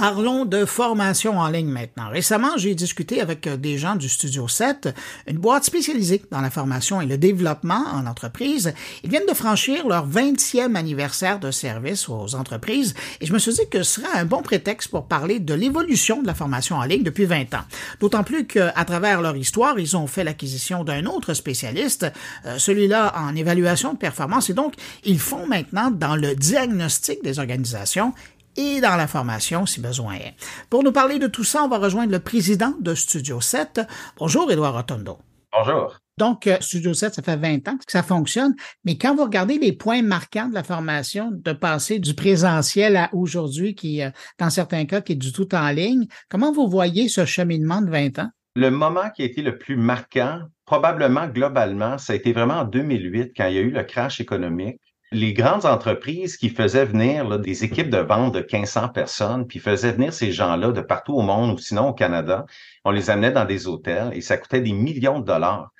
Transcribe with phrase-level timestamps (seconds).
[0.00, 2.08] Parlons de formation en ligne maintenant.
[2.08, 4.88] Récemment, j'ai discuté avec euh, des gens du Studio 7,
[5.26, 8.72] une boîte spécialisée dans la formation et le développement en entreprise.
[9.04, 13.52] Ils viennent de franchir leur 20e anniversaire de service aux entreprises et je me suis
[13.52, 16.84] dit que ce serait un bon prétexte pour parler de l'évolution de la formation en
[16.84, 17.64] ligne depuis 20 ans.
[18.00, 22.10] D'autant plus qu'à travers leur histoire, ils ont fait l'acquisition d'un autre spécialiste,
[22.46, 24.72] euh, celui-là en évaluation de performance et donc
[25.04, 28.14] ils font maintenant dans le diagnostic des organisations
[28.56, 30.34] et dans la formation si besoin est.
[30.68, 33.80] Pour nous parler de tout ça, on va rejoindre le président de Studio 7.
[34.18, 35.18] Bonjour, Edouard Rotondo.
[35.52, 35.96] Bonjour.
[36.20, 39.58] Donc, euh, Studio 7, ça fait 20 ans que ça fonctionne, mais quand vous regardez
[39.58, 44.50] les points marquants de la formation, de passer du présentiel à aujourd'hui, qui, euh, dans
[44.50, 48.18] certains cas, qui est du tout en ligne, comment vous voyez ce cheminement de 20
[48.18, 48.28] ans?
[48.54, 52.64] Le moment qui a été le plus marquant, probablement globalement, ça a été vraiment en
[52.64, 54.80] 2008, quand il y a eu le crash économique
[55.12, 59.92] les grandes entreprises qui faisaient venir des équipes de vente de 1500 personnes, puis faisaient
[59.92, 62.46] venir ces gens-là de partout au monde ou sinon au Canada,
[62.84, 65.72] on les amenait dans des hôtels et ça coûtait des millions de dollars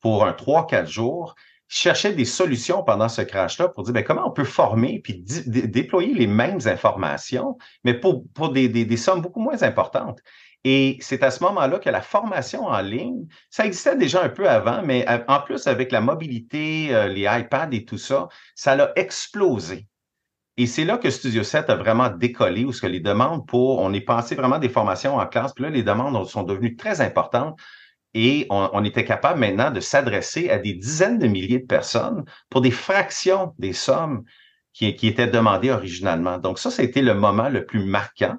[0.00, 1.34] pour un 3-4 jours.
[1.70, 5.24] Ils cherchaient des solutions pendant ce crash-là pour dire ben, comment on peut former puis
[5.46, 10.20] déployer les mêmes informations, mais pour, des, sommes beaucoup moins importantes.
[10.64, 14.48] Et c'est à ce moment-là que la formation en ligne, ça existait déjà un peu
[14.48, 18.92] avant, mais en plus avec la mobilité, euh, les iPads et tout ça, ça l'a
[18.96, 19.86] explosé.
[20.58, 23.92] Et c'est là que Studio 7 a vraiment décollé, où que les demandes pour, on
[23.92, 27.60] est passé vraiment des formations en classe, puis là, les demandes sont devenues très importantes.
[28.18, 32.62] Et on, était capable maintenant de s'adresser à des dizaines de milliers de personnes pour
[32.62, 34.24] des fractions des sommes
[34.72, 36.38] qui, étaient demandées originalement.
[36.38, 38.36] Donc ça, ça été le moment le plus marquant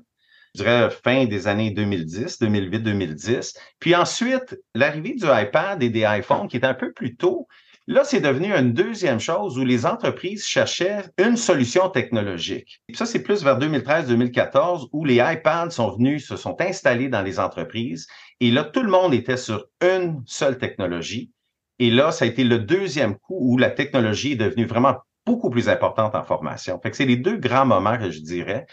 [0.55, 3.53] je dirais, fin des années 2010, 2008, 2010.
[3.79, 7.47] Puis ensuite, l'arrivée du iPad et des iPhones, qui est un peu plus tôt,
[7.87, 12.81] là, c'est devenu une deuxième chose où les entreprises cherchaient une solution technologique.
[12.93, 17.39] ça, c'est plus vers 2013-2014 où les iPads sont venus, se sont installés dans les
[17.39, 18.07] entreprises.
[18.39, 21.31] Et là, tout le monde était sur une seule technologie.
[21.79, 24.95] Et là, ça a été le deuxième coup où la technologie est devenue vraiment
[25.25, 26.79] beaucoup plus importante en formation.
[26.81, 28.65] Fait que c'est les deux grands moments que je dirais.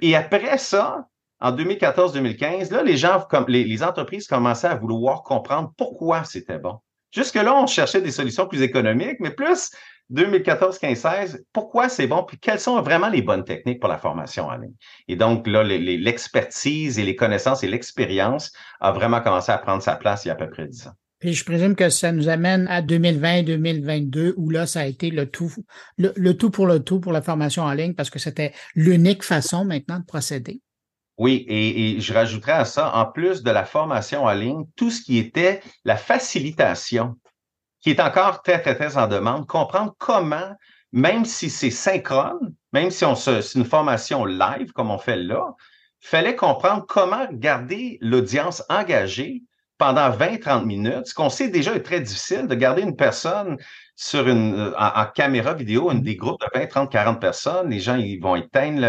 [0.00, 1.06] Et après ça,
[1.40, 6.78] en 2014-2015, là, les gens, les, entreprises commençaient à vouloir comprendre pourquoi c'était bon.
[7.12, 9.70] Jusque-là, on cherchait des solutions plus économiques, mais plus
[10.10, 13.98] 2014, 15, 16, pourquoi c'est bon, puis quelles sont vraiment les bonnes techniques pour la
[13.98, 14.74] formation en ligne?
[15.08, 19.96] Et donc, là, l'expertise et les connaissances et l'expérience a vraiment commencé à prendre sa
[19.96, 20.92] place il y a à peu près 10 ans.
[21.18, 25.26] Puis je présume que ça nous amène à 2020-2022 où là, ça a été le
[25.26, 25.54] tout,
[25.96, 29.64] le tout pour le tout pour la formation en ligne parce que c'était l'unique façon
[29.64, 30.60] maintenant de procéder.
[31.18, 35.02] Oui, et, je rajouterais à ça, en plus de la formation en ligne, tout ce
[35.02, 37.16] qui était la facilitation,
[37.80, 40.56] qui est encore très, très, très en demande, comprendre comment,
[40.92, 45.16] même si c'est synchrone, même si on se, c'est une formation live comme on fait
[45.16, 45.54] là,
[46.00, 49.42] fallait comprendre comment garder l'audience engagée
[49.82, 53.56] pendant 20-30 minutes, ce qu'on sait déjà est très difficile de garder une personne
[53.96, 57.80] sur une euh, en, caméra vidéo, une, des groupes de 20, 30, 40 personnes, les
[57.80, 58.80] gens ils vont éteindre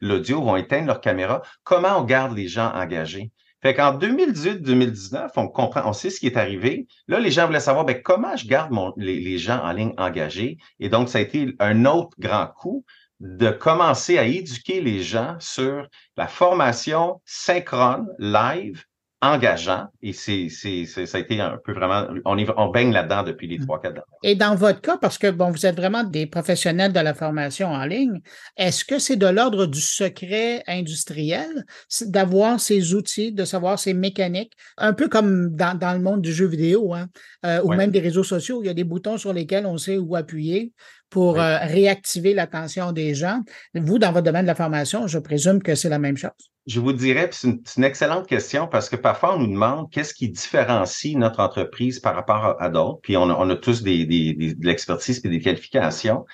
[0.00, 1.42] l'audio, vont éteindre leur caméra.
[1.64, 3.32] Comment on garde les gens engagés?
[3.60, 6.86] Fait qu'en 2018-2019, on comprend, on sait ce qui est arrivé.
[7.08, 9.94] Là, les gens voulaient savoir ben, comment je garde mon, les, les gens en ligne
[9.98, 10.58] engagés?
[10.78, 12.84] Et donc, ça a été un autre grand coup
[13.18, 18.84] de commencer à éduquer les gens sur la formation synchrone, live,
[19.22, 23.46] engageant et c'est, c'est, ça a été un peu vraiment, on, on baigne là-dedans depuis
[23.46, 23.66] les mmh.
[23.66, 26.92] trois, quatre dernières Et dans votre cas, parce que bon, vous êtes vraiment des professionnels
[26.92, 28.20] de la formation en ligne,
[28.56, 31.66] est-ce que c'est de l'ordre du secret industriel
[32.06, 36.32] d'avoir ces outils, de savoir ces mécaniques, un peu comme dans, dans le monde du
[36.32, 37.08] jeu vidéo, hein,
[37.44, 39.98] euh, ou même des réseaux sociaux, il y a des boutons sur lesquels on sait
[39.98, 40.72] où appuyer
[41.10, 43.40] pour euh, réactiver l'attention des gens.
[43.74, 46.30] Vous, dans votre domaine de la formation, je présume que c'est la même chose.
[46.66, 50.28] Je vous dirais, c'est une, excellente question parce que parfois on nous demande qu'est-ce qui
[50.28, 53.00] différencie notre entreprise par rapport à, d'autres.
[53.02, 56.24] Puis on a, tous des, de l'expertise et des qualifications.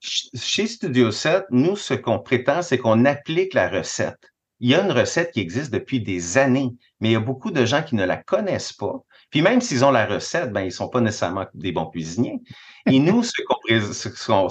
[0.00, 4.32] Chez Studio 7, nous, ce qu'on prétend, c'est qu'on applique la recette.
[4.60, 6.70] Il y a une recette qui existe depuis des années,
[7.00, 9.04] mais il y a beaucoup de gens qui ne la connaissent pas.
[9.30, 12.40] Puis même s'ils ont la recette, ben ils sont pas nécessairement des bons cuisiniers.
[12.86, 13.32] Et nous, ce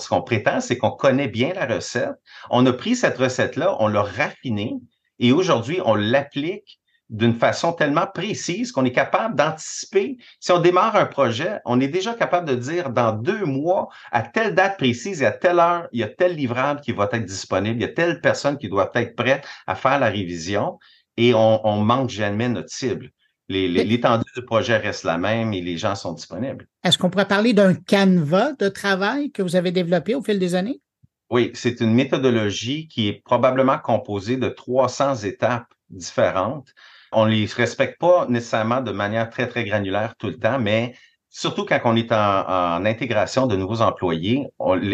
[0.09, 2.13] qu'on prétend, c'est qu'on connaît bien la recette.
[2.49, 4.75] On a pris cette recette-là, on l'a raffinée
[5.19, 6.79] et aujourd'hui, on l'applique
[7.09, 10.17] d'une façon tellement précise qu'on est capable d'anticiper.
[10.39, 14.23] Si on démarre un projet, on est déjà capable de dire dans deux mois, à
[14.23, 17.25] telle date précise et à telle heure, il y a tel livrable qui va être
[17.25, 20.79] disponible, il y a telle personne qui doit être prête à faire la révision
[21.17, 23.11] et on, on manque jamais notre cible
[23.49, 26.67] l'étendue du projet reste la même et les gens sont disponibles.
[26.83, 30.55] Est-ce qu'on pourrait parler d'un canevas de travail que vous avez développé au fil des
[30.55, 30.81] années?
[31.29, 36.69] Oui, c'est une méthodologie qui est probablement composée de 300 étapes différentes.
[37.11, 40.93] On les respecte pas nécessairement de manière très, très granulaire tout le temps, mais
[41.29, 44.47] surtout quand on est en, intégration de nouveaux employés,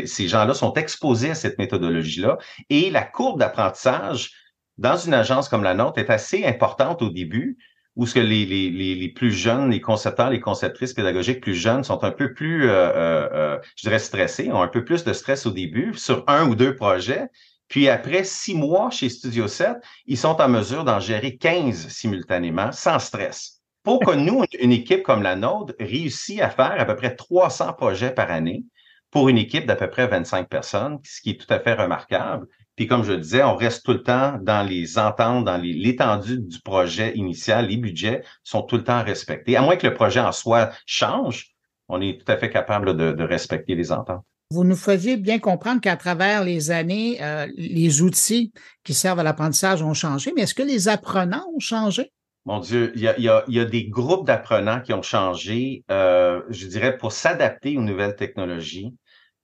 [0.06, 2.38] ces gens-là sont exposés à cette méthodologie-là
[2.70, 4.32] et la courbe d'apprentissage
[4.78, 7.58] dans une agence comme la nôtre est assez importante au début,
[8.00, 12.12] où ce que les, plus jeunes, les concepteurs, les conceptrices pédagogiques plus jeunes sont un
[12.12, 15.52] peu plus, euh, euh, euh, je dirais, stressés, ont un peu plus de stress au
[15.52, 17.28] début sur un ou deux projets.
[17.68, 22.72] Puis après six mois chez Studio 7, ils sont en mesure d'en gérer 15 simultanément
[22.72, 23.60] sans stress.
[23.84, 27.74] Pour que nous, une équipe comme la nôtre, réussisse à faire à peu près 300
[27.74, 28.64] projets par année
[29.12, 32.48] pour une équipe d'à peu près 25 personnes, ce qui est tout à fait remarquable.
[32.80, 36.62] Puis comme je disais, on reste tout le temps dans les ententes, dans l'étendue du
[36.62, 37.68] projet initial.
[37.68, 39.58] Les budgets sont tout le temps respectés.
[39.58, 41.58] À moins que le projet en soi change,
[41.90, 44.24] on est tout à fait capable de, respecter les ententes.
[44.52, 48.54] Vous nous faisiez bien comprendre qu'à travers les années, euh, les outils
[48.86, 52.14] qui servent à l'apprentissage ont changé, mais est-ce que les apprenants ont changé?
[52.46, 57.12] Mon Dieu, il y a, des groupes d'apprenants qui ont changé, euh, je dirais, pour
[57.12, 58.96] s'adapter aux nouvelles technologies.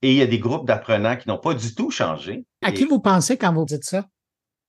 [0.01, 2.45] Et il y a des groupes d'apprenants qui n'ont pas du tout changé.
[2.65, 4.05] À qui vous pensez quand vous dites ça?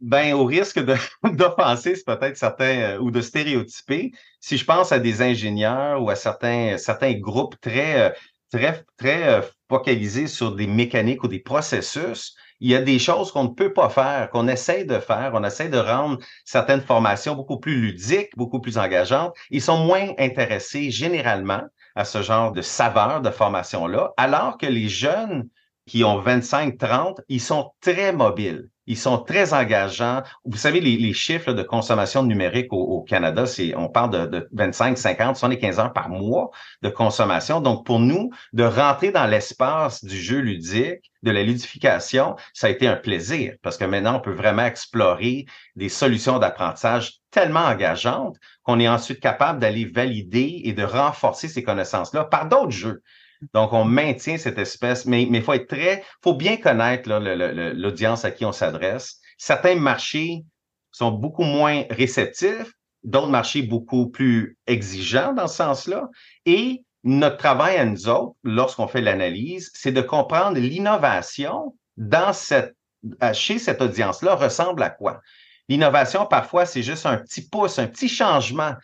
[0.01, 0.79] Ben, au risque
[1.25, 6.15] d'offenser peut-être certains euh, ou de stéréotyper, si je pense à des ingénieurs ou à
[6.15, 8.11] certains, certains groupes très, euh,
[8.53, 9.41] très, très euh,
[9.71, 13.73] focalisés sur des mécaniques ou des processus, il y a des choses qu'on ne peut
[13.73, 15.31] pas faire, qu'on essaie de faire.
[15.33, 19.35] On essaie de rendre certaines formations beaucoup plus ludiques, beaucoup plus engageantes.
[19.49, 21.63] Ils sont moins intéressés généralement
[21.95, 25.49] à ce genre de saveur de formation-là, alors que les jeunes
[25.87, 28.69] qui ont 25, 30, ils sont très mobiles.
[28.88, 30.23] Ils sont très engageants.
[30.44, 34.97] Vous savez, les, chiffres de consommation numérique au, Canada, c'est, on parle de, de 25,
[34.97, 36.50] 50, 75 heures par mois
[36.83, 37.61] de consommation.
[37.61, 42.71] Donc, pour nous, de rentrer dans l'espace du jeu ludique, de la ludification, ça a
[42.71, 48.37] été un plaisir parce que maintenant, on peut vraiment explorer des solutions d'apprentissage tellement engageantes
[48.62, 53.03] qu'on est ensuite capable d'aller valider et de renforcer ces connaissances-là par d'autres jeux.
[53.55, 58.31] Donc, on maintient cette espèce, mais il faut être très, faut bien connaître l'audience à
[58.31, 59.21] qui on s'adresse.
[59.39, 60.45] Certains marchés
[60.91, 62.73] sont beaucoup moins réceptifs,
[63.05, 66.09] d'autres marchés beaucoup plus exigeants dans ce sens-là.
[66.45, 72.75] Et notre travail à nous autres, lorsqu'on fait l'analyse, c'est de comprendre l'innovation dans cette,
[73.33, 75.21] chez cette audience-là ressemble à quoi.
[75.69, 78.75] L'innovation, parfois, c'est juste un petit pouce, un petit changement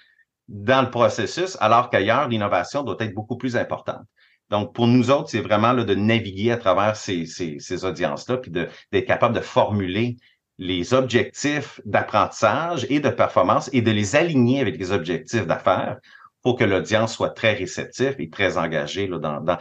[0.48, 4.02] dans le processus, alors qu'ailleurs, l'innovation doit être beaucoup plus importante.
[4.52, 9.06] Donc, pour nous autres, c'est vraiment de naviguer à travers ces, ces, audiences-là, puis d'être
[9.06, 10.18] capable de formuler
[10.58, 15.96] les objectifs d'apprentissage et de performance et de les aligner avec les objectifs d'affaires
[16.42, 19.58] pour que l'audience soit très réceptive et très engagée là, dans,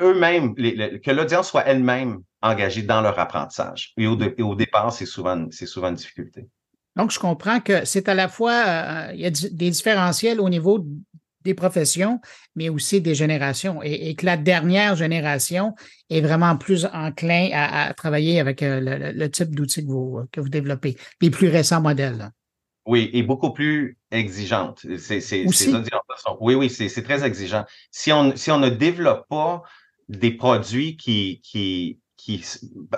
[0.00, 3.92] eux-mêmes, que l'audience soit elle-même engagée dans leur apprentissage.
[3.98, 6.48] Et au, au départ, c'est souvent, souvent une difficulté.
[6.96, 10.48] Donc, je comprends que c'est à la fois, euh, il y a des différentiels au
[10.48, 10.86] niveau
[11.46, 12.20] des professions,
[12.54, 13.82] mais aussi des générations.
[13.82, 15.74] Et, que la dernière génération
[16.10, 20.48] est vraiment plus enclin à, travailler avec euh, le, type d'outils que vous, que vous
[20.50, 22.30] développez, les plus récents modèles.
[22.86, 24.86] Oui, et beaucoup plus exigeante.
[24.98, 25.44] C'est,
[26.40, 27.64] oui, oui, c'est, très exigeant.
[27.90, 29.62] Si on, si on ne développe pas
[30.08, 32.44] des produits qui, qui, qui,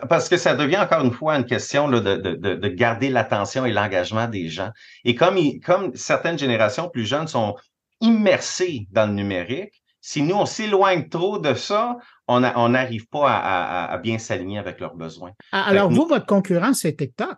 [0.09, 3.73] parce que ça devient encore une fois une question de, de, de, garder l'attention et
[3.73, 4.71] l'engagement des gens.
[5.05, 7.56] Et comme, comme certaines générations plus jeunes sont
[8.00, 11.96] immersés dans le numérique, si nous, on s'éloigne trop de ça,
[12.28, 15.32] on n'arrive pas à, bien s'aligner avec leurs besoins.
[15.52, 17.36] Ah, alors, vous, votre concurrent, c'est TikTok.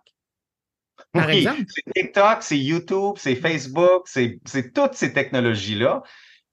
[1.13, 1.63] Par exemple?
[1.69, 6.03] C'est TikTok, c'est YouTube, c'est Facebook, c'est toutes ces technologies-là.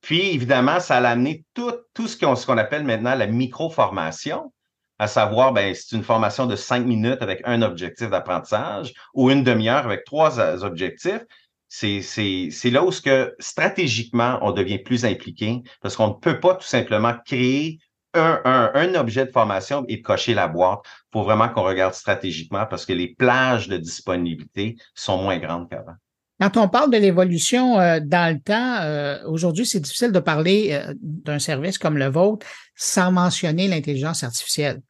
[0.01, 4.53] Puis, évidemment, ça a amené tout, tout ce qu'on appelle maintenant la micro-formation,
[4.99, 9.43] à savoir, ben, c'est une formation de cinq minutes avec un objectif d'apprentissage ou une
[9.43, 11.23] demi-heure avec trois euh, objectifs
[11.67, 12.91] c'est là où
[13.39, 17.79] stratégiquement on devient plus impliqué parce qu'on ne peut pas tout simplement créer
[18.13, 20.79] un, objet de formation et cocher la boîte.
[20.85, 25.69] Il faut vraiment qu'on regarde stratégiquement parce que les plages de disponibilité sont moins grandes
[25.69, 25.95] qu'avant.
[26.39, 30.69] Quand on parle de l'évolution euh, dans le temps, euh, aujourd'hui, c'est difficile de parler
[30.71, 32.45] euh, d'un service comme le vôtre
[32.75, 34.81] sans mentionner l'intelligence artificielle.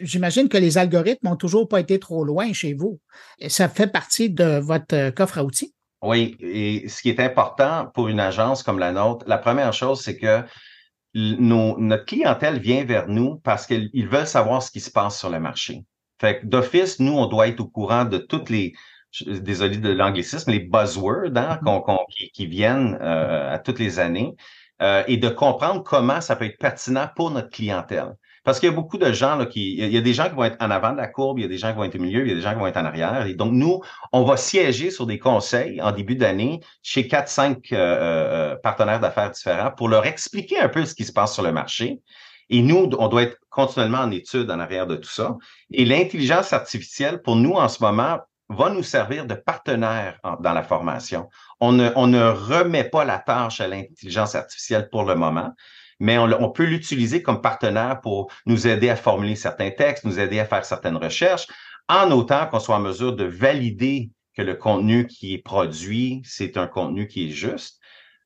[0.00, 2.98] J'imagine que les algorithmes n'ont toujours pas été trop loin chez vous.
[3.48, 5.75] Ça fait partie de votre coffre à outils?
[6.06, 10.00] Oui, et ce qui est important pour une agence comme la nôtre, la première chose,
[10.02, 10.42] c'est que
[11.14, 15.40] notre clientèle vient vers nous parce qu'ils veulent savoir ce qui se passe sur le
[15.40, 15.84] marché.
[16.20, 18.74] Fait que d'office, nous, on doit être au courant de toutes les,
[19.24, 22.32] désolé de l'anglicisme, les buzzwords hein, mm-hmm.
[22.32, 24.34] qui, viennent euh, à toutes les années
[24.82, 28.14] euh, et de comprendre comment ça peut être pertinent pour notre clientèle.
[28.46, 30.36] Parce qu'il y a beaucoup de gens là, qui, il y a des gens qui
[30.36, 31.96] vont être en avant de la courbe, il y a des gens qui vont être
[31.96, 33.26] au milieu, il y a des gens qui vont être en arrière.
[33.26, 33.80] Et donc, nous,
[34.12, 39.00] on va siéger sur des conseils en début d'année chez quatre, cinq euh, euh, partenaires
[39.00, 42.00] d'affaires différents pour leur expliquer un peu ce qui se passe sur le marché.
[42.48, 45.36] Et nous, on doit être continuellement en étude en arrière de tout ça.
[45.72, 50.62] Et l'intelligence artificielle, pour nous, en ce moment, va nous servir de partenaire dans la
[50.62, 51.28] formation.
[51.58, 55.52] On ne, on ne remet pas la tâche à l'intelligence artificielle pour le moment,
[55.98, 60.38] mais on, peut l'utiliser comme partenaire pour nous aider à formuler certains textes, nous aider
[60.38, 61.46] à faire certaines recherches,
[61.88, 66.56] en autant qu'on soit en mesure de valider que le contenu qui est produit, c'est
[66.56, 67.80] un contenu qui est juste.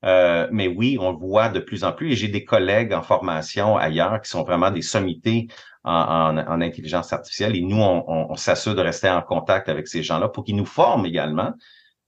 [0.05, 3.03] Euh, mais oui, on le voit de plus en plus et j'ai des collègues en
[3.03, 5.49] formation ailleurs qui sont vraiment des sommités
[5.85, 10.29] en, intelligence artificielle et nous, on, on s'assure de rester en contact avec ces gens-là
[10.29, 11.53] pour qu'ils nous forment également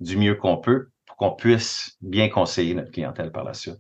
[0.00, 3.78] du mieux qu'on peut pour qu'on puisse bien conseiller notre clientèle par la suite.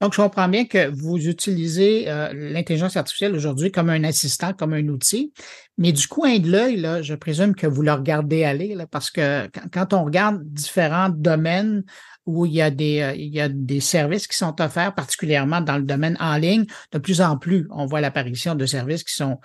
[0.00, 4.72] Donc, je comprends bien que vous utilisez euh, l'intelligence artificielle aujourd'hui comme un assistant, comme
[4.72, 5.32] un outil,
[5.76, 9.46] mais du coin de l'œil, je présume que vous le regardez aller, là, parce que
[9.72, 11.84] quand, on regarde différents domaines
[12.24, 15.60] où il y, a des, euh, il y a des services qui sont offerts, particulièrement
[15.60, 19.14] dans le domaine en ligne, de plus en plus, on voit l'apparition de services qui
[19.14, 19.38] sont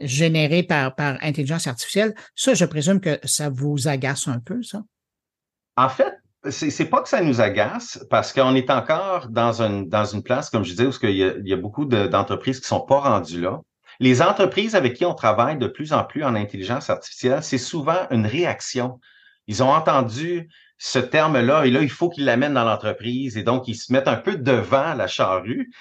[0.00, 2.14] générés par, par intelligence artificielle.
[2.36, 4.82] Ça, je présume que ça vous agace un peu, ça?
[5.76, 6.12] En fait,
[6.50, 10.50] c'est pas que ça nous agace parce qu'on est encore dans une, dans une place,
[10.50, 13.60] comme je disais, où il y a, beaucoup d'entreprises qui sont pas rendues là.
[14.00, 18.06] Les entreprises avec qui on travaille de plus en plus en intelligence artificielle, c'est souvent
[18.10, 19.00] une réaction.
[19.48, 23.66] Ils ont entendu ce terme-là et là, il faut qu'ils l'amènent dans l'entreprise et donc
[23.66, 25.72] ils se mettent un peu devant la charrue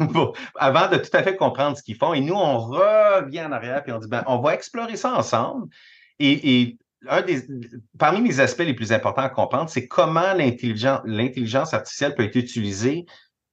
[0.56, 2.12] avant de tout à fait comprendre ce qu'ils font.
[2.12, 5.68] Et nous, on revient en arrière et on dit, ben, on va explorer ça ensemble.
[6.18, 6.76] Et
[7.08, 7.42] un des,
[7.98, 13.06] parmi les aspects les plus importants à comprendre, c'est comment l'intelligence artificielle peut être utilisée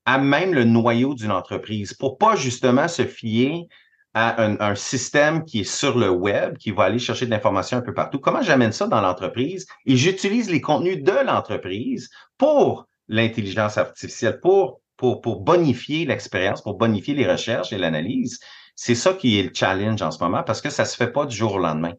[0.06, 3.68] à même le noyau d'une entreprise pour pas justement se fier
[4.14, 7.82] à un, système qui est sur le web, qui va aller chercher de l'information un
[7.82, 8.18] peu partout.
[8.18, 14.82] Comment j'amène ça dans l'entreprise et j'utilise les contenus de l'entreprise pour l'intelligence artificielle, pour,
[14.96, 18.40] pour, pour bonifier l'expérience, pour bonifier les recherches et l'analyse?
[18.76, 21.26] C'est ça qui est le challenge en ce moment parce que ça se fait pas
[21.26, 21.94] du jour au lendemain.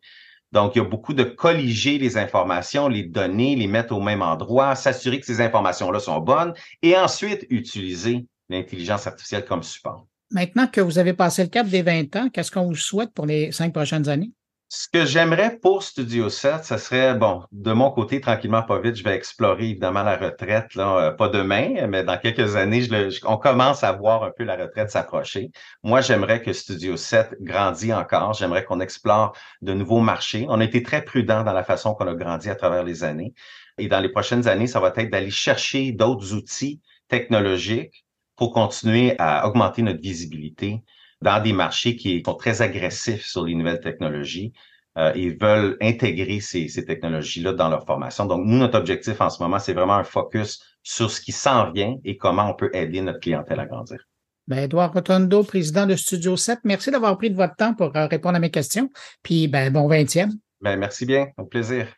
[0.53, 4.23] Donc, il y a beaucoup de colliger les informations, les données, les mettre au même
[4.23, 10.07] endroit, s'assurer que ces informations-là sont bonnes et ensuite utiliser l'intelligence artificielle comme support.
[10.31, 13.27] Maintenant que vous avez passé le cap des 20 ans, qu'est-ce qu'on vous souhaite pour
[13.27, 14.31] les cinq prochaines années?
[14.71, 18.97] Ce que j'aimerais pour Studio 7, ce serait, bon, de mon côté, tranquillement, pas vite,
[18.97, 22.87] je vais explorer évidemment la retraite, là, euh, pas demain, mais dans quelques années,
[23.25, 25.53] on commence à voir un peu la retraite s'approcher.
[25.83, 30.45] Moi, j'aimerais que Studio 7 grandisse encore, j'aimerais qu'on explore de nouveaux marchés.
[30.51, 33.33] On a été très prudent dans la façon qu'on a grandi à travers les années.
[33.79, 38.05] Et dans les prochaines années, ça va être d'aller chercher d'autres outils technologiques
[38.37, 40.83] pour continuer à augmenter notre visibilité
[41.23, 44.53] dans des marchés qui sont très agressifs sur les nouvelles technologies
[44.97, 48.27] euh, et veulent intégrer ces, ces technologies-là dans leur formation.
[48.27, 51.71] Donc, nous, notre objectif en ce moment, c'est vraiment un focus sur ce qui s'en
[51.71, 53.99] vient et comment on peut aider notre clientèle à grandir.
[54.47, 58.07] Ben, Edouard Rotondo, président de Studio 7, merci d'avoir pris de votre temps pour euh,
[58.07, 58.89] répondre à mes questions.
[59.23, 60.31] Puis, ben, bon 20e.
[60.63, 61.29] Ben, merci bien.
[61.37, 61.98] Au plaisir.